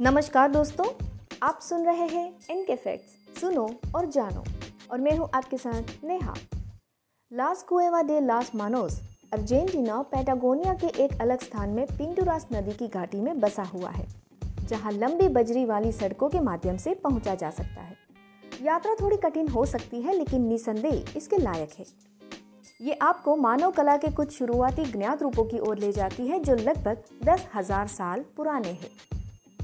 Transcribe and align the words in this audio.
नमस्कार 0.00 0.50
दोस्तों, 0.50 0.84
आप 1.42 1.58
सुन 1.62 1.84
रहे 1.86 2.06
हैं 2.08 2.24
इनके 2.50 2.74
फैक्ट्स 2.74 3.40
सुनो 3.40 3.64
और 3.96 4.06
जानो। 4.06 4.44
और 4.90 5.00
मैं 5.00 5.16
हूँ 5.16 5.28
आपके 5.34 5.56
साथ 5.56 5.92
Neha. 6.04 6.34
Las 7.30 7.62
Cueva 7.62 8.00
de 8.02 8.20
las 8.20 8.50
Manos 8.54 8.98
Argentina 9.32 10.00
Patagonia 10.04 10.74
के 10.74 10.86
एक 11.04 11.20
अलग 11.20 11.42
स्थान 11.42 11.70
में 11.70 11.84
पिंटूरास 11.88 12.46
नदी 12.52 12.72
की 12.72 12.88
घाटी 12.88 13.20
में 13.20 13.40
बसा 13.40 13.62
हुआ 13.64 13.90
है, 13.90 14.06
जहाँ 14.62 14.92
लंबी 14.92 15.28
बजरी 15.28 15.64
वाली 15.64 15.92
सड़कों 15.92 16.28
के 16.28 16.40
माध्यम 16.40 16.76
से 16.76 16.94
पहुँचा 16.94 17.34
जा 17.34 17.50
सकता 17.50 17.82
है। 17.82 17.96
यात्रा 18.62 18.94
थोड़ी 19.00 19.16
कठिन 19.18 19.48
हो 19.48 19.66
सकती 19.66 20.02
है, 20.02 20.16
लेकिन 20.16 20.48
निसंदेह 20.48 21.16
इसके 21.16 21.38
लायक 21.38 21.78
है। 21.78 21.86
ये 22.80 22.98
आपको 23.02 23.36
मानव 23.38 23.70
कला 23.72 23.96
के 23.96 24.12
कुछ 24.12 24.36
शुरुआती 24.38 24.90
ज्ञात 24.92 25.22
रूपों 25.22 25.44
की 25.44 25.58
ओर 25.58 25.78
ले 25.78 25.92
जाती 25.92 26.26
है, 26.26 26.40
जो 26.40 26.54
लगभग 26.56 27.04
दस 27.24 27.48
हज़ार 27.54 27.86
साल 27.90 28.24
पुराने 28.36 28.72
हैं। 28.72 28.90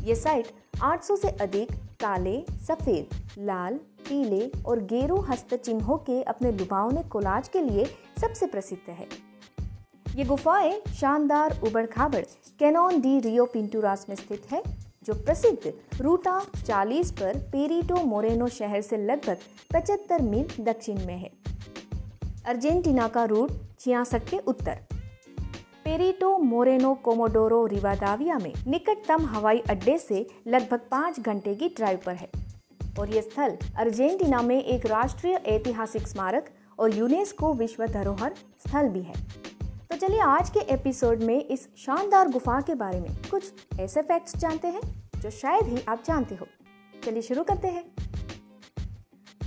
ये 0.06 0.14
साइट 0.14 0.46
800 0.82 1.16
से 1.16 1.28
अधिक 1.28 1.72
काले, 2.00 2.44
सफ़ेद, 2.66 3.14
लाल, 3.38 3.74
पीले 3.74 4.62
और 4.62 4.80
गेरू 4.80 5.16
हस्त 5.20 5.54
चिन्हों 5.54 5.96
के 5.98 6.22
अपने 6.22 6.52
लुभावने 6.52 7.02
कोलाज 7.02 7.48
के 7.48 7.60
लिए 7.60 7.84
सबसे 8.20 8.46
प्रसिद्ध 8.46 8.90
है। 8.90 9.06
ये 10.16 10.24
गुफाएँ 10.24 10.80
शानदार 10.94 11.60
उबड़ 11.64 11.86
खाबड़ 11.86 12.24
कैनॉन 12.58 13.00
डी 13.00 13.18
रियो 13.20 13.44
पिंटूरास 13.44 14.06
में 14.08 14.16
स्थित 14.16 14.46
है, 14.52 14.62
जो 15.04 15.14
प्रसिद्ध 15.14 15.72
रूटा 16.00 16.40
40 16.66 17.10
पर 17.10 17.38
पेरिटो 17.52 17.96
मोरेनो 17.96 18.48
शहर 18.48 18.80
से 18.80 18.96
लगभग 18.96 19.38
75 19.72 20.22
मील 20.22 20.64
दक्षिण 20.64 21.06
में 21.06 21.18
है। 21.18 21.30
अर्जेंटीना 22.46 23.08
का 23.08 23.24
रूट 23.24 23.50
छियासठ 23.80 24.28
के 24.28 24.38
उत्तर। 24.38 24.78
पेरिटो 25.86 26.38
मोरेनो 26.38 26.92
कोमोडोरो 26.94 27.66
रिवादाविया 27.66 28.38
में 28.38 28.52
निकटतम 28.66 29.26
हवाई 29.26 29.58
अड्डे 29.70 29.96
से 29.98 30.26
लगभग 30.46 30.80
पाँच 30.90 31.20
घंटे 31.20 31.54
की 31.54 31.68
ड्राइव 31.68 31.98
पर 32.06 32.14
है। 32.14 32.28
और 32.98 33.10
ये 33.10 33.22
स्थल 33.22 33.56
अर्जेंटीना 33.76 34.40
में 34.42 34.62
एक 34.64 34.86
राष्ट्रीय 34.86 35.34
ऐतिहासिक 35.46 36.08
स्मारक 36.08 36.48
और 36.78 36.94
यूनेस्को 36.94 37.52
विश्व 37.54 37.86
धरोहर 37.86 38.34
स्थल 38.66 38.88
भी 38.88 39.02
है। 39.02 39.14
तो 39.90 39.96
चलिए 39.96 40.20
आज 40.20 40.50
के 40.50 40.60
एपिसोड 40.74 41.22
में 41.22 41.44
इस 41.44 41.68
शानदार 41.76 42.28
गुफा 42.28 42.60
के 42.60 42.74
बारे 42.74 43.00
में 43.00 43.16
कुछ 43.30 43.52
ऐसे 43.80 44.02
फैक्ट्स 44.02 44.36
जानते 44.36 44.68
हैं 44.68 44.82
जो 45.20 45.30
शायद 45.30 45.68
ही 45.68 45.78
आप 45.88 46.02
जानते 46.06 46.34
हो। 46.34 46.46
चलिए 47.04 47.22
शुरू 47.22 47.42
करते 47.42 47.68
हैं। 47.68 47.84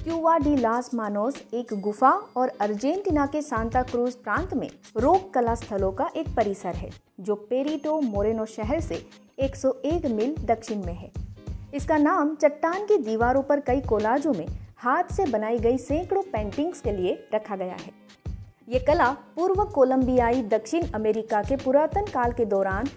क्यूवा 0.03 0.37
डी 0.37 0.55
लास 0.55 0.89
मानोस 0.93 1.37
एक 1.53 1.73
गुफा 1.73 2.09
और 2.37 2.51
अर्जेंटीना 2.61 3.25
के 3.25 3.41
सांता 3.41 3.81
क्रूज 3.83 4.13
प्रांत 4.15 4.53
में 4.53 4.67
रोक 4.97 5.29
कला 5.33 5.55
स्थलों 5.55 5.91
का 5.91 6.09
एक 6.15 6.27
परिसर 6.35 6.75
है, 6.75 6.89
जो 7.19 7.35
पेरिटो 7.49 7.99
मोरेनो 8.01 8.45
शहर 8.45 8.79
से 8.79 9.01
101 9.39 10.05
मील 10.07 10.35
दक्षिण 10.45 10.85
में 10.85 10.93
है। 10.93 11.11
इसका 11.73 11.97
नाम 11.97 12.33
चट्टान 12.35 12.85
की 12.85 12.97
दीवारों 12.97 13.41
पर 13.41 13.59
कई 13.59 13.81
कोलाजों 13.81 14.33
में 14.33 14.45
हाथ 14.77 15.11
से 15.13 15.25
बनाई 15.25 15.57
गई 15.57 15.77
सैकड़ों 15.77 16.21
पेंटिंग्स 16.23 16.81
के 16.81 16.91
लिए 16.91 17.17
रखा 17.33 17.55
गया 17.55 17.75
है। 17.75 17.91
ये 18.69 18.79
कला 18.79 19.11
पूर्व 19.35 19.63
कोलंबियाई 19.65 20.41
दक्षिण 20.43 20.87
अमेरिका 20.95 21.41
के 21.41 21.55
पुरातन 21.55 22.05
काल 22.05 22.31
के 22.31 22.45
दौरान 22.45 22.87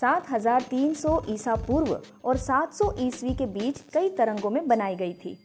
7300 0.00 1.20
ईसा 1.28 1.54
पूर्व 1.66 1.98
और 2.24 2.36
700 2.38 2.92
ईस्वी 2.98 3.34
के 3.34 3.46
बीच 3.52 3.80
कई 3.94 4.08
तरंगों 4.08 4.50
में 4.50 4.66
बनाई 4.68 4.96
गई 4.96 5.12
थी। 5.14 5.36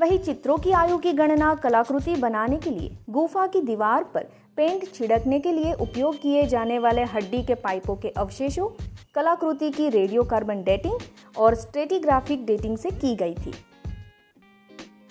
वही 0.00 0.16
चित्रों 0.18 0.56
की 0.58 0.70
आयु 0.70 0.96
की 0.98 1.12
गणना 1.12 1.54
कलाकृति 1.54 2.14
बनाने 2.14 2.56
के 2.56 2.70
लिए 2.70 2.96
गुफा 3.10 3.46
की 3.46 3.60
दीवार 3.60 4.04
पर 4.04 4.24
पेंट 4.56 4.92
छिड़कने 4.94 5.38
के 5.40 5.52
लिए 5.52 5.72
उपयोग 5.72 6.20
किए 6.20 6.46
जाने 6.46 6.78
वाले 6.78 7.02
हड्डी 7.04 7.42
के 7.42 7.54
पाइपों 7.54 7.96
के 7.96 8.08
अवशेषों, 8.08 8.68
कलाकृति 9.14 9.70
की 9.70 9.88
रेडियो 9.88 10.22
कार्बन 10.22 10.62
डेटिंग 10.62 10.98
और 11.38 11.54
स्ट्रेटिग्राफिक 11.54 12.44
डेटिंग 12.46 12.76
से 12.78 12.90
की 12.90 13.14
गई 13.16 13.34
थी। 13.34 13.52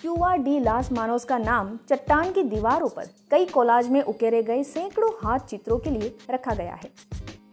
क्यूआ 0.00 0.34
डी 0.36 0.58
लास 0.60 0.92
मानोस 0.92 1.24
का 1.24 1.38
नाम 1.38 1.78
चट्टान 1.88 2.32
की 2.32 2.42
दीवारों 2.42 2.88
पर 2.88 3.08
कई 3.30 3.44
कोलाज 3.44 3.88
में 3.88 4.02
उकेरे 4.02 4.42
गए 4.42 4.62
सैकड़ों 4.62 5.10
हाथ 5.24 5.38
चित्रों 5.38 5.78
के 5.78 5.90
लिए 5.90 6.16
रखा 6.30 6.54
गया 6.54 6.74
है। 6.74 6.90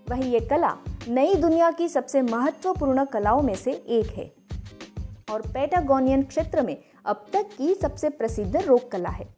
वही 0.09 0.31
ये 0.31 0.39
कला 0.39 0.75
नई 1.07 1.35
दुनिया 1.35 1.71
की 1.71 1.87
सबसे 1.87 2.21
महत्वपूर्ण 2.21 3.05
कलाओं 3.05 3.41
में 3.41 3.55
से 3.55 3.71
एक 3.71 4.11
है। 4.11 4.31
और 5.31 5.41
पेटागोनियन 5.41 6.23
क्षेत्र 6.23 6.61
में 6.61 6.77
अब 7.05 7.25
तक 7.33 7.49
की 7.57 7.73
सबसे 7.73 8.09
प्रसिद्ध 8.09 8.55
रोक 8.55 8.91
कला 8.91 9.09
है। 9.09 9.35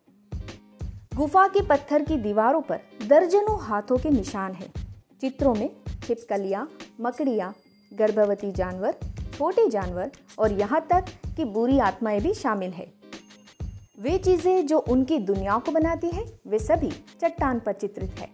गुफा 1.16 1.48
के 1.48 1.62
पत्थर 1.62 2.04
की 2.04 2.18
दीवारों 2.18 2.62
पर 2.62 2.80
दर्जनों 3.08 3.62
हाथों 3.62 3.98
के 3.98 4.10
निशान 4.10 4.54
हैं। 4.54 4.74
चित्रों 5.22 5.56
में 5.56 5.70
छिपकलियाँ, 6.08 6.70
मकड़ियाँ, 7.02 7.56
गर्भवती 7.94 8.52
जानवर, 8.52 8.96
छोटे 9.38 9.70
जानवर 9.70 10.12
और 10.40 10.52
यहाँ 10.52 10.88
तक 10.90 11.06
कि 11.38 11.46
बुरी 11.46 11.80
आत्माएँ 11.80 12.22
भी 12.22 12.34
शामिल 12.34 12.72
है। 12.72 12.94
वे 14.00 14.18
चीज़ें 14.18 14.68
जो 14.68 14.78
उनकी 14.78 15.20
दुनिया 15.20 15.58
को 15.58 15.72
बनाती 15.72 16.08
है, 16.08 16.40
वे 16.48 16.60
सभी 16.60 16.92
चट्टान 16.92 17.60
पर 17.60 17.74
चित्रित 17.74 18.12
है। 18.20 18.30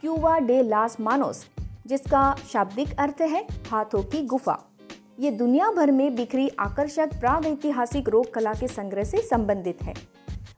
क्यूवा 0.00 0.38
डे 0.38 0.62
लास 0.62 1.00
मानोस, 1.00 1.46
जिसका 1.86 2.36
शाब्दिक 2.52 2.98
अर्थ 2.98 3.20
है 3.20 3.46
हाथों 3.70 4.02
की 4.02 4.22
गुफा। 4.22 4.73
ये 5.18 5.30
दुनिया 5.30 5.70
भर 5.70 5.90
में 5.90 6.14
बिखरी 6.14 6.48
आकर्षक 6.58 7.10
प्रागैतिहासिक 7.20 8.08
रोक 8.08 8.32
कला 8.34 8.52
के 8.54 8.68
संग्रह 8.68 9.04
से 9.04 9.18
संबंधित 9.18 9.82
है। 9.82 9.94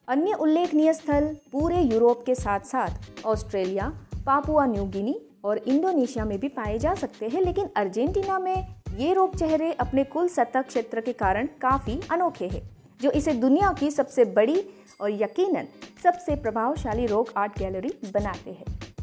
अन्य 0.08 0.32
उल्लेखनीय 0.32 0.92
स्थल 0.92 1.26
पूरे 1.52 1.80
यूरोप 1.80 2.22
के 2.26 2.34
साथ 2.34 2.60
साथ 2.60 3.26
ऑस्ट्रेलिया, 3.26 3.88
पापुआ 4.26 4.64
न्यू 4.66 4.84
गिनी 4.84 5.14
और 5.44 5.58
इंडोनेशिया 5.58 6.24
में 6.24 6.38
भी 6.40 6.48
पाए 6.48 6.78
जा 6.78 6.94
सकते 6.94 7.28
हैं, 7.28 7.42
लेकिन 7.42 7.68
अर्जेंटीना 7.76 8.38
में 8.38 8.66
ये 8.98 9.12
रोक 9.14 9.36
चेहरे 9.36 9.72
अपने 9.72 10.04
कुल 10.04 10.28
सतह 10.28 10.62
क्षेत्र 10.62 11.00
के 11.00 11.12
कारण 11.12 11.46
काफ़ी 11.62 12.00
अनोखे 12.10 12.48
हैं, 12.48 12.62
जो 13.00 13.10
इसे 13.10 13.32
दुनिया 13.34 13.72
की 13.72 13.90
सबसे 13.90 14.24
बड़ी 14.24 14.62
और 15.00 15.10
यकीनन 15.12 15.68
सबसे 16.02 16.36
प्रभावशाली 16.36 17.06
रोक 17.06 17.32
आर्ट 17.36 17.58
गैलरी 17.58 17.92
बनाते 18.14 18.50
हैं। 18.50 18.95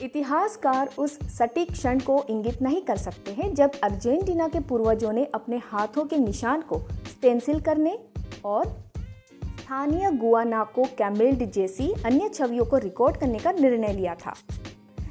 इतिहासकार 0.00 0.90
उस 0.98 1.18
सटीक 1.30 1.72
क्षण 1.72 1.98
को 1.98 2.24
इंगित 2.30 2.62
नहीं 2.62 2.80
कर 2.82 2.96
सकते 2.96 3.32
हैं 3.32 3.52
जब 3.54 3.72
अर्जेंटीना 3.82 4.48
के 4.48 4.60
पूर्वजों 4.60 5.12
ने 5.12 5.24
अपने 5.34 5.60
हाथों 5.64 6.04
के 6.04 6.18
निशान 6.18 6.60
को 6.62 6.78
स्टेंसिल 7.08 7.60
करने 7.60 7.98
और 8.44 8.66
स्थानीय 9.60 10.10
गुआनाको 10.10 10.84
कैमिल्ड 10.98 11.44
जैसी 11.52 11.92
अन्य 12.06 12.28
छवियों 12.28 12.64
को 12.64 12.78
रिकॉर्ड 12.78 13.16
करने 13.16 13.38
का 13.38 13.52
निर्णय 13.52 13.92
लिया 13.92 14.14
था। 14.14 14.34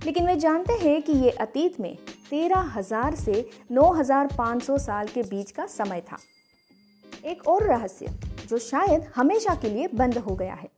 लेकिन 0.05 0.27
वे 0.27 0.35
जानते 0.35 0.73
हैं 0.73 1.01
कि 1.01 1.13
ये 1.13 1.29
अतीत 1.29 1.79
में 1.79 1.95
तेरह 2.29 2.71
हज़ार 2.75 3.15
से 3.15 3.45
नौ 3.71 3.91
हज़ार 3.93 4.27
पाँच 4.37 4.63
सौ 4.63 4.77
साल 4.77 5.07
के 5.07 5.23
बीच 5.23 5.51
का 5.51 5.65
समय 5.67 6.01
था। 6.01 6.17
एक 7.25 7.47
और 7.47 7.63
रहस्य 7.63 8.13
जो 8.49 8.57
शायद 8.59 9.11
हमेशा 9.15 9.55
के 9.55 9.69
लिए 9.69 9.87
बंद 9.87 10.17
हो 10.17 10.35
गया 10.35 10.53
है। 10.53 10.69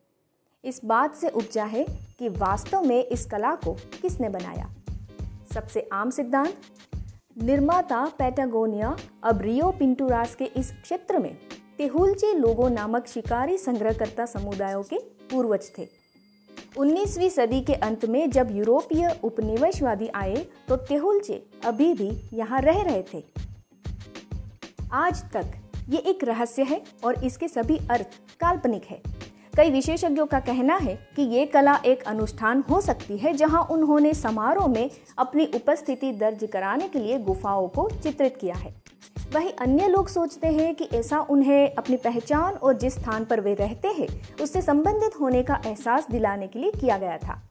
इस 0.64 0.82
बात 0.86 1.16
से 1.16 1.30
उपजा 1.30 1.66
है 1.66 1.86
कि 2.20 2.30
वास्तव 2.30 2.82
में 2.82 3.04
इस 3.06 3.26
कला 3.26 3.54
को 3.56 3.74
किसने 4.02 4.30
बनाया? 4.30 4.70
सबसे 5.54 5.88
आम 5.94 6.10
सिद्धांत? 6.10 6.54
निर्माता 7.38 8.06
पैटागोनिया 8.20 8.96
अब 9.24 9.42
रियो 9.42 9.72
पिंटूरास 9.72 10.36
के 10.36 10.46
इस 10.46 10.72
क्षेत्र 10.74 11.20
में 11.20 11.36
तेहुलचे 11.78 12.34
लोगों 12.34 12.70
नामक 12.70 13.08
शिकारी 13.08 13.58
संग्रहकर्ता 13.58 14.26
समुदायों 14.26 14.84
के 14.84 14.98
पूर्वज 15.32 15.70
थे। 15.78 15.88
19वीं 16.78 17.30
सदी 17.30 17.62
के 17.62 17.74
अंत 17.74 18.06
में 18.06 18.30
जब 18.32 18.48
यूरोपीय 18.52 19.08
उपनिवेशवादी 19.24 20.08
आए 20.16 20.46
तो 20.68 20.76
तेहुलचे 20.76 21.42
अभी 21.66 21.94
भी 21.94 22.12
यहाँ 22.34 22.62
रह 22.62 22.82
रहे 22.82 23.04
थे। 23.14 23.24
आज 24.94 25.24
तक 25.34 25.52
ये 25.90 25.98
एक 26.00 26.24
रहस्य 26.24 26.64
है 26.64 26.82
और 27.04 27.24
इसके 27.26 27.48
सभी 27.48 27.78
अर्थ 27.90 28.20
काल्पनिक 28.40 28.86
है। 28.86 29.02
कई 29.58 29.72
विशेषज्ञों 29.72 30.26
का 30.26 30.40
कहना 30.40 30.76
है 30.76 30.96
कि 31.16 31.22
ये 31.22 31.46
कला 31.46 31.76
एक 31.86 32.04
अनुष्ठान 32.04 32.64
हो 32.70 32.82
सकती 32.82 33.18
है 33.18 33.34
जहाँ 33.34 33.62
उन्होंने 33.72 34.14
समारोह 34.14 34.68
में 34.68 34.90
अपनी 35.18 35.46
उपस्थिति 35.56 36.12
दर्ज 36.12 36.48
कराने 36.54 36.88
के 36.88 37.00
लिए 37.00 37.20
गुफाओं 37.20 37.68
को 37.68 37.90
चित्रित 38.04 38.38
किया 38.42 38.56
है। 38.56 38.74
वहीं 39.34 39.52
अन्य 39.52 39.88
लोग 39.88 40.08
सोचते 40.08 40.48
हैं 40.48 40.74
कि 40.76 40.88
ऐसा 40.94 41.20
उन्हें 41.20 41.76
अपनी 41.76 41.98
पहचान 41.98 42.54
और 42.54 42.78
जिस 42.78 42.94
स्थान 42.94 43.26
पर 43.26 43.40
वे 43.40 43.54
रहते 43.54 43.88
हैं, 43.88 44.08
उससे 44.42 44.62
संबंधित 44.62 45.20
होने 45.22 45.44
का 45.44 45.62
एहसास 45.66 46.08
दिलाने 46.12 46.48
के 46.48 46.60
लिए 46.60 46.72
किया 46.72 46.98
गया 46.98 47.18
था। 47.18 47.42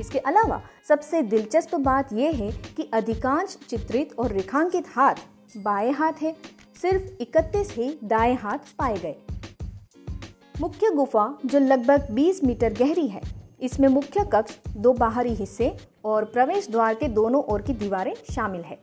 इसके 0.00 0.18
अलावा 0.18 0.60
सबसे 0.88 1.22
दिलचस्प 1.22 1.74
बात 1.74 2.12
यह 2.12 2.36
है 2.36 2.50
कि 2.76 2.90
अधिकांश 2.94 3.58
चित्रित 3.68 4.14
और 4.18 4.32
रेखांकित 4.32 4.84
हाथ 4.88 5.14
बाएँ 5.56 5.92
हाथ 5.92 6.22
है, 6.22 6.36
सिर्फ़ 6.82 7.22
इकतीस 7.22 7.74
ही 7.76 7.98
दाएँ 8.04 8.34
हाथ 8.34 8.58
पाए 8.78 8.96
गए। 8.96 9.16
मुख्य 10.60 10.90
गुफा 10.90 11.26
जो 11.46 11.58
लगभग 11.58 12.06
20 12.10 12.42
मीटर 12.44 12.72
गहरी 12.72 13.06
है। 13.08 13.20
इसमें 13.60 13.88
मुख्य 13.88 14.24
कक्ष 14.32 14.56
दो 14.76 14.92
बाहरी 14.92 15.34
हिस्से 15.34 15.70
और 16.04 16.24
प्रवेश 16.24 16.68
द्वार 16.70 16.94
के 16.94 17.08
दोनों 17.08 17.42
ओर 17.44 17.62
की 17.62 17.72
दीवारें 17.72 18.12
शामिल 18.32 18.60
है। 18.60 18.78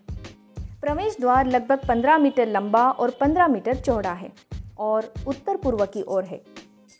प्रवेश 0.82 1.18
द्वार 1.22 1.48
लगभग 1.48 1.80
15 1.88 2.18
मीटर 2.18 2.48
लंबा 2.48 2.90
और 2.90 3.10
15 3.12 3.48
मीटर 3.48 3.76
चौड़ा 3.76 4.12
है 4.12 4.32
और 4.80 5.12
उत्तर 5.28 5.58
पूर्व 5.58 5.86
की 5.86 6.02
ओर 6.02 6.24
है। 6.24 6.42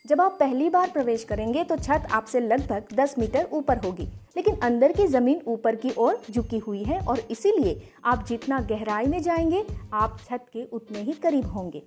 जब 0.06 0.22
आप 0.22 0.36
पहली 0.40 0.70
बार 0.70 0.90
प्रवेश 0.90 1.24
करेंगे 1.24 1.64
तो 1.64 1.76
छत 1.76 2.08
आपसे 2.12 2.40
लगभग 2.40 2.96
10 2.96 3.16
मीटर 3.20 3.48
ऊपर 3.54 3.78
होगी, 3.78 4.08
लेकिन 4.38 4.56
अंदर 4.64 4.92
की 4.92 5.08
ज़मीन 5.08 5.42
ऊपर 5.48 5.76
की 5.76 5.94
ओर 5.98 6.22
झुकी 6.32 6.58
हुई 6.58 6.84
है 6.84 7.00
और 7.00 7.20
इसीलिए 7.32 7.82
आप 8.06 8.26
जितना 8.28 8.60
गहराई 8.72 9.06
में 9.06 9.22
जाएँगे, 9.22 9.64
आप 9.94 10.18
छत 10.26 10.46
के 10.54 10.66
उतने 10.74 11.00
ही 11.00 11.14
करीब 11.14 11.46
होंगे। 11.46 11.84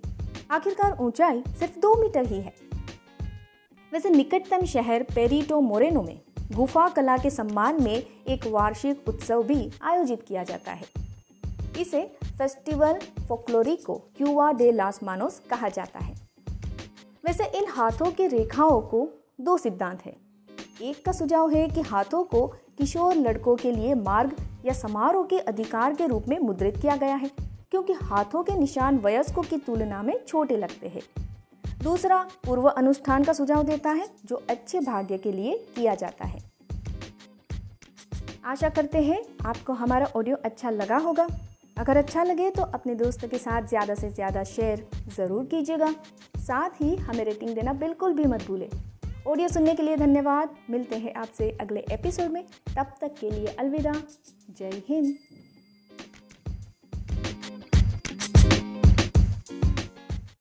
आखिरकार 0.51 0.97
ऊंचाई 1.01 1.43
सिर्फ़ 1.49 1.79
दो 1.79 1.95
मीटर 2.01 2.25
ही 2.25 2.41
है। 2.41 2.68
वैसे 3.91 4.09
निकटतम 4.09 4.65
शहर 4.65 5.03
पेरिटो 5.03 5.59
मोरेनो 5.61 6.01
में 6.01 6.19
गुफा 6.51 6.87
कला 6.89 7.17
के 7.17 7.29
सम्मान 7.29 7.81
में 7.83 7.93
एक 7.93 8.45
वार्षिक 8.47 9.07
उत्सव 9.07 9.43
भी 9.43 9.69
आयोजित 9.83 10.23
किया 10.27 10.43
जाता 10.43 10.71
है। 10.71 10.85
इसे 11.79 12.03
फेस्टिवल 12.23 12.99
फोक्लोरिको 13.27 13.95
क्यूआ 14.17 14.51
डे 14.51 14.71
लास 14.71 14.99
मानोस 15.03 15.41
कहा 15.49 15.69
जाता 15.69 15.99
है। 15.99 16.13
वैसे 17.25 17.45
इन 17.57 17.65
हाथों 17.69 18.11
की 18.11 18.27
रेखाओं 18.27 18.81
को 18.81 19.07
दो 19.41 19.57
सिद्धांत 19.57 20.05
है। 20.05 20.15
एक 20.81 21.03
का 21.05 21.11
सुझाव 21.11 21.49
है 21.49 21.67
कि 21.67 21.81
हाथों 21.81 22.23
को 22.23 22.45
किशोर 22.77 23.15
लड़कों 23.15 23.55
के 23.55 23.71
लिए 23.71 23.93
मार्ग 23.93 24.35
या 24.65 24.73
समारोह 24.73 25.25
के 25.25 25.39
अधिकार 25.39 25.93
के 25.93 26.07
रूप 26.07 26.27
में 26.27 26.37
मुद्रित 26.39 26.77
किया 26.77 26.95
गया 26.95 27.15
है, 27.15 27.29
क्योंकि 27.71 27.93
हाथों 27.93 28.43
के 28.43 28.57
निशान 28.57 28.97
वयस्कों 28.97 29.43
की 29.43 29.57
तुलना 29.57 30.03
में 30.03 30.13
छोटे 30.27 30.57
लगते 30.57 30.87
हैं। 30.87 31.01
दूसरा 31.83 32.17
पूर्व 32.45 32.67
अनुष्ठान 32.67 33.23
का 33.23 33.33
सुझाव 33.33 33.63
देता 33.63 33.89
है, 33.91 34.07
जो 34.25 34.43
अच्छे 34.49 34.79
भाग्य 34.81 35.17
के 35.17 35.31
लिए 35.31 35.57
किया 35.75 35.95
जाता 35.95 36.25
है। 36.25 36.41
आशा 38.45 38.69
करते 38.69 39.01
हैं 39.01 39.21
आपको 39.45 39.73
हमारा 39.73 40.05
ऑडियो 40.15 40.35
अच्छा 40.45 40.69
लगा 40.69 40.97
होगा। 40.97 41.27
अगर 41.77 41.97
अच्छा 41.97 42.23
लगे 42.23 42.49
तो 42.49 42.63
अपने 42.63 42.95
दोस्तों 42.95 43.27
के 43.29 43.37
साथ 43.37 43.67
ज़्यादा 43.67 43.95
से 43.95 44.09
ज़्यादा 44.09 44.43
शेयर 44.45 44.85
ज़रूर 45.15 45.45
कीजिएगा। 45.45 45.93
साथ 46.39 46.81
ही 46.81 46.95
हमें 46.97 47.23
रेटिंग 47.25 47.55
देना 47.55 47.73
बिल्कुल 47.75 48.13
भी 48.13 48.23
मत 48.25 48.47
भूलें। 48.47 48.69
ऑडियो 49.27 49.47
सुनने 49.47 49.75
के 49.75 49.83
लिए 49.83 49.97
धन्यवाद। 49.97 50.55
मिलते 50.69 50.95
हैं 50.95 51.13
आपसे 51.15 51.49
अगले 51.61 51.85
एपिसोड 51.91 52.31
में। 52.31 52.43
तब 52.67 52.93
तक 53.01 53.15
के 53.19 53.31
लिए 53.31 53.55
अलविदा। 53.55 53.93
जय 54.59 54.81
हिंद। 54.89 55.17